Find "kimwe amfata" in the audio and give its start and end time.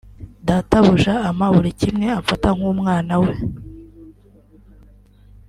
1.79-2.49